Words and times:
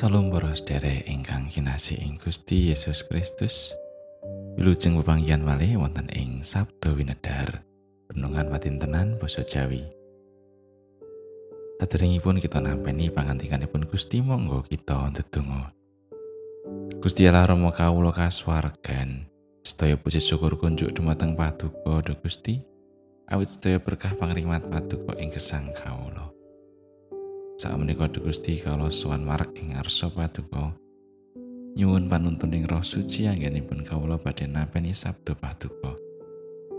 Salam 0.00 0.32
para 0.32 0.56
sedherek 0.56 1.12
ingkang 1.12 1.52
kinasih 1.52 2.00
ing 2.00 2.16
Gusti 2.16 2.72
Yesus 2.72 3.04
Kristus. 3.04 3.76
Wilujeng 4.56 4.96
pepanggihan 4.96 5.44
malih 5.44 5.76
wonten 5.76 6.08
ing 6.16 6.40
Sabda 6.40 6.96
Winedhar, 6.96 7.60
renungan 8.08 8.48
patintenan 8.48 9.20
basa 9.20 9.44
Jawi. 9.44 9.84
Saderengipun 11.84 12.40
kita 12.40 12.64
nampi 12.64 13.12
pangantikanipun 13.12 13.84
Gusti 13.84 14.24
monggo 14.24 14.64
kita 14.64 15.12
ndedonga. 15.12 15.68
Gusti 17.04 17.28
Allah 17.28 17.44
Rama 17.44 17.68
kawula 17.68 18.16
kasuwargan, 18.16 19.28
sedaya 19.60 20.00
puji 20.00 20.16
syukur 20.16 20.56
kunjuk 20.56 20.96
dumateng 20.96 21.36
Paduka 21.36 22.00
Gusti, 22.24 22.56
awit 23.28 23.52
sedaya 23.52 23.76
berkah 23.76 24.16
pangrimat 24.16 24.64
Paduka 24.64 25.12
ing 25.20 25.28
gesang 25.28 25.76
kawula. 25.76 26.09
Sak 27.60 27.76
menika 27.76 28.08
Gusti 28.08 28.56
kala 28.56 28.88
sowan 28.88 29.20
marak 29.20 29.52
ing 29.60 29.76
ngarsa 29.76 30.08
paduka. 30.08 30.72
Nyuwun 31.76 32.08
panuntun 32.08 32.56
ing 32.56 32.64
Roh 32.64 32.80
Suci 32.80 33.28
anggenipun 33.28 33.84
kawula 33.84 34.16
badhe 34.16 34.48
napeni 34.48 34.96
sabda 34.96 35.36
paduka. 35.36 35.92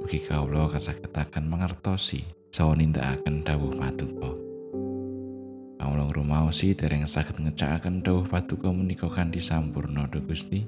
Mugi 0.01 0.17
kawula 0.25 0.73
kasagetaken 0.73 1.45
mangertosi 1.45 2.25
saha 2.49 2.73
nindakaken 2.73 3.45
dawuh 3.45 3.77
paduka. 3.77 4.33
Kawula 5.77 6.09
ngrumaosi 6.09 6.73
dereng 6.73 7.05
saged 7.05 7.37
ngecakaken 7.37 8.01
dawuh 8.01 8.25
paduka 8.25 8.73
kanthi 9.13 9.37
sampurna 9.37 10.09
Duh 10.09 10.25
Gusti. 10.25 10.65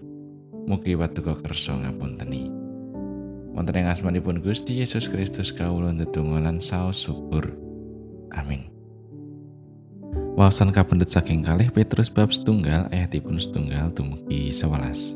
Mugi 0.70 0.94
paduka 0.94 1.42
kersa 1.42 1.74
ngapunteni. 1.74 2.54
Wonten 3.50 3.82
ing 3.82 3.90
asmanipun 3.90 4.46
Gusti 4.46 4.78
Yesus 4.78 5.10
Kristus 5.10 5.50
kawula 5.50 5.90
ndedonga 5.90 6.38
lan 6.38 6.62
saos 6.62 7.02
syukur. 7.02 7.50
Amin. 8.30 8.73
Wawasan 10.34 10.74
kapendet 10.74 11.14
saking 11.14 11.46
kalih 11.46 11.70
Petrus 11.70 12.10
bab 12.10 12.34
setunggal 12.34 12.90
ayatipun 12.90 13.38
setunggal 13.38 13.94
dumugi 13.94 14.50
sewelas. 14.50 15.14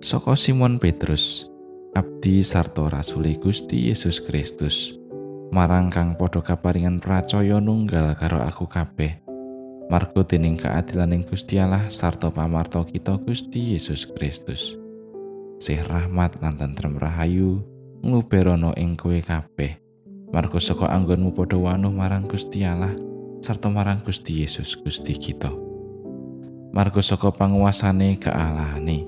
Soko 0.00 0.32
Simon 0.40 0.80
Petrus, 0.80 1.52
abdi 1.92 2.40
sarto 2.40 2.88
rasuli 2.88 3.36
Gusti 3.36 3.92
Yesus 3.92 4.24
Kristus, 4.24 4.96
marang 5.52 5.92
kang 5.92 6.16
padha 6.16 6.40
kaparingan 6.40 6.96
percaya 6.96 7.60
nunggal 7.60 8.16
karo 8.16 8.40
aku 8.40 8.64
kabeh. 8.64 9.20
Margo 9.92 10.24
dening 10.24 10.56
keadilaning 10.56 11.28
Gusti 11.28 11.60
sarta 11.92 12.32
pamarto 12.32 12.88
kita 12.88 13.20
Gusti 13.20 13.76
Yesus 13.76 14.08
Kristus. 14.08 14.80
Sih 15.60 15.76
rahmat 15.76 16.40
lan 16.40 16.56
tentrem 16.56 16.96
rahayu 16.96 17.60
ngluberono 18.00 18.72
ing 18.80 18.96
kowe 18.96 19.20
kabeh. 19.20 19.76
Margo 20.32 20.56
saka 20.56 20.88
anggonmu 20.88 21.36
padha 21.36 21.60
wanuh 21.60 21.92
marang 21.92 22.24
Gusti 22.24 22.64
Allah 22.64 22.96
sarta 23.44 23.68
marang 23.68 24.00
Gusti 24.00 24.40
Yesus 24.40 24.72
Gusti 24.72 25.12
kita. 25.20 25.52
Margo 26.72 27.04
saka 27.04 27.28
panguasane 27.28 28.16
kealahane, 28.16 29.04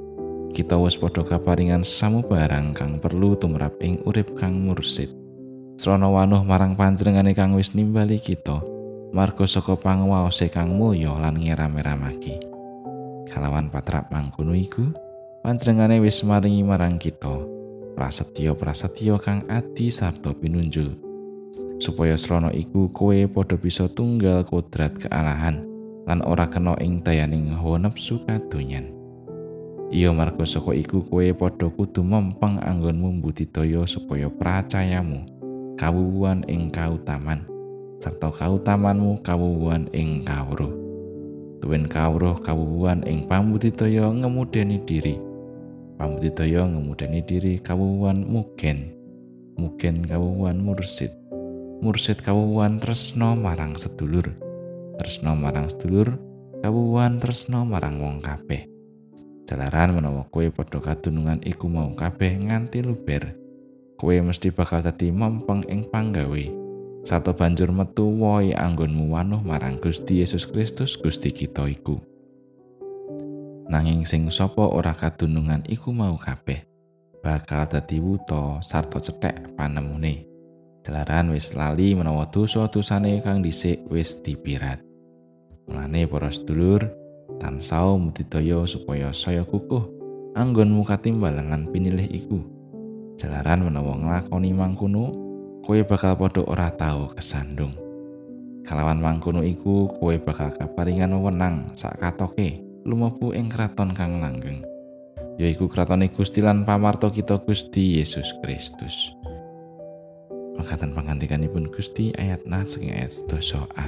kita 0.52 0.76
wis 0.76 0.92
padha 1.00 1.24
kaparingan 1.24 1.80
samubarang 1.80 2.76
kang 2.76 3.00
perlu 3.00 3.32
tumrap 3.40 3.80
ing 3.80 4.04
urip 4.04 4.36
kang 4.36 4.60
mursid. 4.60 5.08
Srana 5.80 6.12
wanuh 6.12 6.44
marang 6.44 6.76
panjenengane 6.76 7.32
kang 7.32 7.56
wis 7.56 7.72
nimbali 7.72 8.20
kita, 8.20 8.60
margo 9.16 9.48
saka 9.48 9.72
panguwase 9.72 10.52
kang 10.52 10.76
mulya 10.76 11.16
lan 11.16 11.40
ngeram-eramake. 11.40 12.36
Kalawan 13.32 13.72
patrap 13.72 14.12
mangkono 14.12 14.52
iku, 14.52 14.84
panjenengane 15.40 15.96
wis 16.04 16.20
maringi 16.28 16.60
marang 16.60 17.00
kita 17.00 17.40
prasetyo-prasetyo 17.96 19.16
kang 19.16 19.48
adi 19.48 19.88
sarta 19.88 20.36
pinunjul. 20.36 21.05
Supaya 21.78 22.16
srana 22.16 22.52
iku 22.52 22.88
kowe 22.92 23.16
padha 23.28 23.56
bisa 23.60 23.88
tunggal 23.92 24.44
kodrat 24.48 24.96
kealahan 24.96 25.64
lan 26.06 26.22
ora 26.22 26.46
kena 26.48 26.78
ing 26.80 27.02
dayaning 27.02 27.52
hawa 27.52 27.82
nafsu 27.82 28.22
kadonyan. 28.24 28.94
Iya 29.90 30.10
marga 30.10 30.42
saka 30.42 30.74
iku 30.74 31.02
kowe 31.02 31.26
padha 31.34 31.70
kudu 31.70 32.02
mempeng 32.02 32.58
anggonmu 32.58 33.22
budidaya 33.22 33.86
supaya 33.86 34.26
pracayamu 34.30 35.26
kawuwuhan 35.78 36.42
ing 36.50 36.74
kautaman 36.74 37.46
serta 38.00 38.30
kautamanmu 38.30 39.20
kawuwuhan 39.26 39.90
ing 39.90 40.22
kawruh. 40.22 40.70
Tuwin 41.58 41.88
kawruh 41.90 42.38
kawuwuhan 42.44 43.02
ing 43.08 43.26
pambudidaya 43.26 44.12
ngemudeni 44.12 44.78
diri. 44.84 45.16
Pambudidaya 45.96 46.68
ngemudeni 46.68 47.24
diri 47.24 47.58
kawuwuhan 47.58 48.22
mugen. 48.22 48.94
Mugen 49.56 50.04
kawuwuhan 50.04 50.60
mursid. 50.60 51.25
Mursid 51.80 52.24
kawuwan 52.24 52.80
tresno 52.80 53.36
marang 53.36 53.76
sedulur. 53.76 54.32
Tresno 54.96 55.36
marang 55.36 55.68
sedulur 55.68 56.16
kawuwan 56.64 57.20
tresno 57.20 57.68
marang 57.68 58.00
wong 58.00 58.24
kabeh. 58.24 58.64
Jalaran 59.46 59.94
menawa 59.94 60.26
kowe 60.32 60.48
padha 60.50 60.82
kadunungan 60.82 61.38
iku 61.44 61.68
mau 61.70 61.92
kabeh 61.92 62.48
nganti 62.48 62.82
luber. 62.82 63.36
Kowe 64.00 64.16
mesti 64.18 64.50
bakal 64.50 64.82
dadi 64.82 65.12
mempeng 65.12 65.62
ing 65.68 65.86
panggawe. 65.88 66.44
Sarta 67.06 67.30
banjur 67.30 67.70
metu 67.70 68.10
woi 68.18 68.50
anggonmu 68.50 69.14
wanuh 69.14 69.38
marang 69.38 69.78
Gusti 69.78 70.20
Yesus 70.24 70.42
Kristus 70.50 70.98
Gusti 70.98 71.30
kita 71.30 71.62
iku. 71.70 72.02
Nanging 73.70 74.02
sing 74.02 74.26
sapa 74.30 74.66
ora 74.66 74.94
kadunungan 74.94 75.62
iku 75.70 75.94
mau 75.94 76.18
kabeh 76.18 76.66
bakal 77.26 77.66
dadi 77.66 77.98
wuta 77.98 78.62
sarta 78.62 79.02
cethek 79.02 79.58
panemune 79.58 80.35
Jalaran 80.86 81.34
wis 81.34 81.50
lali 81.58 81.98
menawa 81.98 82.30
dosa-dosane 82.30 83.18
kang 83.18 83.42
dhisik 83.42 83.90
wis 83.90 84.22
dipirat. 84.22 84.78
Mulane 85.66 86.06
para 86.06 86.30
sedulur, 86.30 86.86
tansau 87.42 87.98
mudidaya 87.98 88.62
supaya 88.70 89.10
saya 89.10 89.42
kukuh 89.42 89.82
katimbalan 90.86 91.50
lan 91.50 91.66
pinilih 91.74 92.06
iku. 92.06 92.38
Jalaran 93.18 93.66
menawa 93.66 93.98
nglakoni 93.98 94.54
mangkono, 94.54 95.10
kowe 95.66 95.82
bakal 95.82 96.14
padha 96.14 96.46
ora 96.46 96.70
tau 96.70 97.10
kesandung. 97.18 97.74
Kalawan 98.62 99.02
mangkono 99.02 99.42
iku, 99.42 99.90
kowe 99.90 100.14
bakal 100.22 100.54
kaparingan 100.54 101.18
wewenang 101.18 101.74
sak 101.74 101.98
katoke 101.98 102.62
lumebu 102.86 103.34
ing 103.34 103.50
kraton 103.50 103.90
kang 103.90 104.22
langgeng. 104.22 104.62
yaiku 105.36 105.66
kratone 105.68 106.08
Gusti 106.14 106.40
lan 106.40 106.64
pamarto 106.64 107.12
kita 107.12 107.42
Gusti 107.42 108.00
Yesus 108.00 108.32
Kristus. 108.40 109.15
Makaten 110.66 110.90
pangantikanipun 110.90 111.70
Gusti 111.70 112.10
ayat 112.18 112.42
na 112.42 112.66
saking 112.66 112.90
ayat 112.90 113.14
sedasa 113.14 113.70
A. 113.78 113.86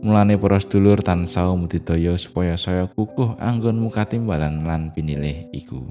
Mulane 0.00 0.40
para 0.40 0.56
sedulur 0.56 1.04
tansah 1.04 1.52
mudidaya 1.52 2.16
supaya 2.16 2.56
saya 2.56 2.88
kukuh 2.88 3.36
anggonmu 3.36 3.92
katimbalan 3.92 4.64
lan 4.64 4.88
pinilih 4.96 5.52
iku. 5.52 5.84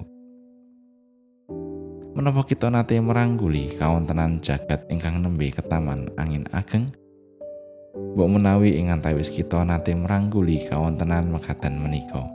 Menapa 2.18 2.50
kita 2.50 2.74
nate 2.74 2.97
merangguli 2.97 3.69
kawontenan 3.78 4.41
jagat 4.41 4.90
ingkang 4.90 5.22
nembe 5.22 5.53
ketaman 5.53 6.09
angin 6.18 6.50
ageng? 6.50 6.90
Mbok 7.94 8.41
menawi 8.41 8.74
ing 8.74 8.90
antawis 8.90 9.30
kita 9.30 9.62
nate 9.62 9.94
merangguli 9.94 10.66
kawontenan 10.66 11.30
mekaten 11.30 11.78
menika. 11.78 12.25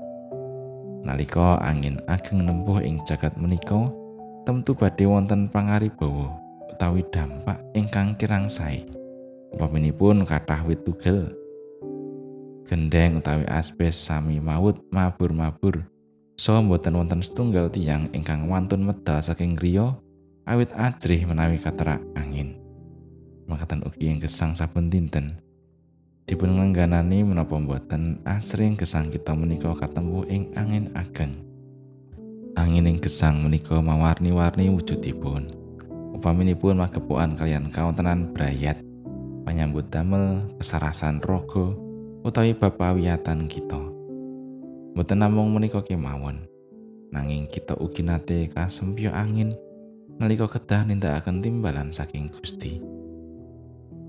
Nalika 1.03 1.59
angin 1.59 1.99
ageng 2.07 2.47
nempuh 2.47 2.79
ing 2.79 3.03
jagat 3.03 3.35
menika, 3.35 3.91
tentu 4.47 4.79
badhe 4.79 5.11
wonten 5.11 5.51
pangaribawa 5.51 6.44
utawi 6.75 7.07
dampak 7.15 7.63
ingkang 7.79 8.19
kirang 8.19 8.51
sae. 8.51 8.83
Upaminipun 9.55 10.27
kathah 10.27 10.67
wit 10.67 10.83
tugel. 10.83 11.31
Gendeng 12.67 13.23
utawi 13.23 13.47
asbes 13.47 13.95
sami 13.95 14.43
maut 14.43 14.83
mabur-mabur. 14.91 15.87
So 16.35 16.59
mboten 16.59 16.99
wonten 16.99 17.23
setunggal 17.23 17.71
tiang 17.71 18.11
ingkang 18.11 18.51
wantun 18.51 18.83
medal 18.83 19.23
saking 19.23 19.55
griya 19.55 19.95
awit 20.51 20.75
ajrih 20.75 21.23
menawi 21.31 21.63
katerak 21.63 22.03
angin. 22.19 22.59
Makaten 23.47 23.87
ugi 23.87 24.11
ing 24.11 24.19
gesang 24.19 24.59
saben 24.59 24.91
dinten. 24.91 25.39
Dipun 26.27 26.59
ngangganani 26.59 27.23
menapa 27.23 27.55
mboten 27.55 28.19
asring 28.27 28.75
gesang 28.75 29.15
kita 29.15 29.31
menika 29.37 29.71
katempuh 29.79 30.27
ing 30.27 30.51
angin 30.59 30.91
ageng. 30.99 31.39
Angin 32.59 32.91
ing 32.91 32.99
gesang 32.99 33.47
menika 33.47 33.79
mawarni-warni 33.79 34.75
wujudipun. 34.75 35.64
Upaminipun 36.15 36.79
magepokan 36.79 37.35
kalian 37.35 37.69
kawontenan 37.75 38.31
brayat. 38.31 38.79
Penyambut 39.45 39.93
damel 39.93 40.47
kesarasan 40.57 41.21
rogo 41.21 41.77
utawi 42.25 42.57
bapawiatan 42.57 43.45
kita. 43.51 43.77
Mboten 44.95 45.21
namung 45.21 45.53
menika 45.53 45.85
kemawon. 45.85 46.47
Nanging 47.13 47.51
kita 47.51 47.77
ugi 47.77 48.03
nate 48.07 48.49
kasempyo 48.49 49.13
angin 49.13 49.53
nalika 50.17 50.49
kedah 50.49 50.87
nindakaken 50.89 51.45
timbalan 51.45 51.91
saking 51.93 52.33
Gusti. 52.33 52.81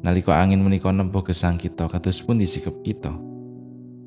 Nalika 0.05 0.37
angin 0.37 0.61
menika 0.61 0.93
nempuh 0.93 1.25
gesang 1.25 1.57
kita 1.57 1.89
kados 1.89 2.21
pun 2.21 2.37
disikep 2.37 2.73
kita. 2.85 3.11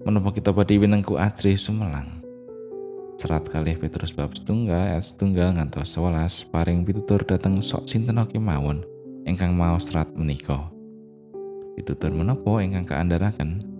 Menapa 0.06 0.30
kita 0.32 0.54
badhe 0.54 0.78
winengku 0.78 1.18
ajrih 1.18 1.58
sumelang 1.58 2.17
Serat 3.18 3.50
kalih 3.50 3.74
Petrus 3.74 4.14
bab 4.14 4.30
setunggal 4.30 4.94
ayat 4.94 5.02
setunggal 5.02 5.58
ngantos 5.58 5.90
sewelas 5.90 6.46
paring 6.46 6.86
pitutur 6.86 7.18
dateng 7.26 7.58
sok 7.58 7.90
sinten 7.90 8.22
kemawon 8.22 8.86
ingkang 9.26 9.58
mau 9.58 9.74
serat 9.82 10.06
menika. 10.14 10.70
Pitutur 11.74 12.14
menapa 12.14 12.62
ingkang 12.62 12.86
kaandharaken? 12.86 13.78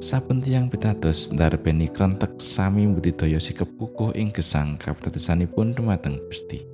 saben 0.00 0.40
tiyang 0.40 0.72
pitados 0.72 1.28
ndarbeni 1.28 1.84
krentek 1.92 2.40
sami 2.40 2.88
budidaya 2.88 3.36
sikep 3.36 3.68
kukuh 3.76 4.16
ing 4.16 4.32
gesang 4.32 4.80
kapitadosanipun 4.80 5.76
dumateng 5.76 6.16
Gusti. 6.24 6.64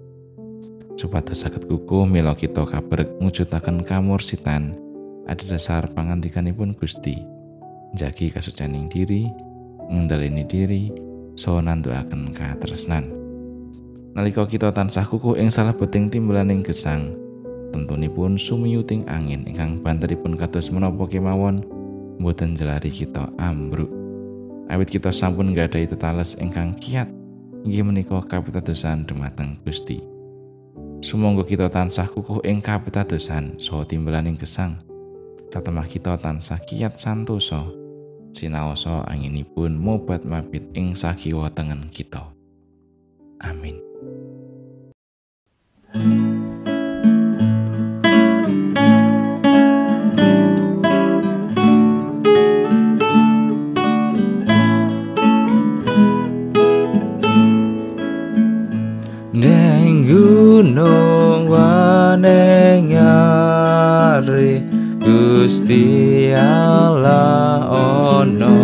Supados 0.94 1.42
saged 1.42 1.66
kukuh 1.66 2.06
mila 2.06 2.38
kita 2.38 2.62
mujudaken 3.18 3.82
kamursitan 3.82 4.78
ada 5.26 5.44
dasar 5.44 5.90
pangantikanipun 5.90 6.78
Gusti. 6.78 7.18
Jagi 7.98 8.30
kasucaning 8.30 8.86
diri, 8.86 9.26
ngendaleni 9.90 10.46
diri, 10.46 11.05
so 11.36 11.60
nanduaken 11.60 12.32
katresnan. 12.34 13.12
Nalika 14.16 14.48
kita 14.48 14.72
tansah 14.72 15.04
kukuh 15.04 15.36
ing 15.36 15.52
salah 15.52 15.76
beting 15.76 16.08
timbulaning 16.08 16.64
gesang, 16.64 17.12
tentunipun 17.76 18.40
sumiyuting 18.40 19.04
angin 19.06 19.44
ingkang 19.44 19.84
banteripun 19.84 20.40
kados 20.40 20.72
menapa 20.72 21.04
kemawon 21.04 21.60
mboten 22.16 22.56
jelari 22.56 22.88
kita 22.88 23.28
ambruk. 23.36 23.92
Awit 24.72 24.88
kita 24.88 25.12
sampun 25.12 25.52
nggadahi 25.52 25.86
tetales 25.86 26.34
ingkang 26.40 26.74
kiat 26.80 27.06
inggih 27.62 27.84
menika 27.84 28.18
kapitadosan 28.24 29.04
dumateng 29.04 29.60
Gusti. 29.62 30.00
Sumangga 31.04 31.44
kita 31.44 31.68
tansah 31.68 32.08
kukuh 32.08 32.40
ing 32.42 32.64
kapitadosan 32.64 33.60
saha 33.60 33.84
timbalaning 33.84 34.34
gesang. 34.34 34.80
Tatemah 35.52 35.86
kita 35.86 36.16
tansah 36.16 36.58
kiat 36.64 36.96
santosa. 36.96 37.85
Sinaosa 38.36 39.00
anginipun 39.08 39.80
mobat 39.80 40.20
mabit 40.28 40.68
ing 40.76 40.92
sakiwa 40.92 41.48
tengen 41.56 41.88
kita. 41.88 42.20
Amin. 43.40 43.85
Gusti 65.56 66.36
Allah 66.36 67.64
ono. 67.64 68.60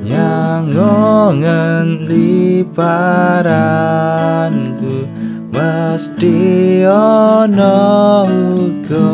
Nyangongen 0.00 2.08
liparanku 2.08 3.44
mesti 5.52 6.40
ono 6.88 7.84
uga. 8.32 9.12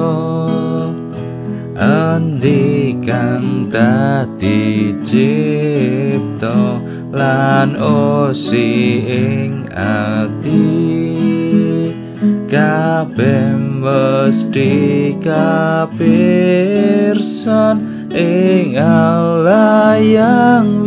Andi 1.75 2.94
kang 3.03 3.67
dadi 3.67 4.94
cipta 5.03 6.79
lan 7.11 7.75
osi 7.82 8.70
ing 9.11 9.67
ati 9.75 10.70
kabeh 12.47 13.65
mestika 13.86 15.86
pirsan 15.94 18.10
ing 18.10 18.74
Allah 18.74 19.94
yang 20.02 20.82